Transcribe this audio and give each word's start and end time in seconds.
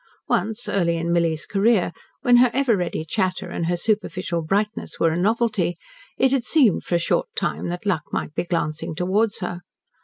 Once 0.27 0.67
early 0.67 0.97
in 0.97 1.13
Milly's 1.13 1.45
career, 1.45 1.91
when 2.21 2.37
her 2.37 2.49
ever 2.55 2.75
ready 2.75 3.05
chatter 3.05 3.51
and 3.51 3.67
her 3.67 3.77
superficial 3.77 4.41
brightness 4.41 4.99
were 4.99 5.11
a 5.11 5.15
novelty, 5.15 5.75
it 6.17 6.31
had 6.31 6.43
seemed 6.43 6.83
for 6.83 6.95
a 6.95 6.97
short 6.97 7.27
time 7.35 7.67
that 7.69 7.85
luck 7.85 8.05
might 8.11 8.33
be 8.33 8.43
glancing 8.43 8.95
towards 8.95 9.41
her. 9.41 9.61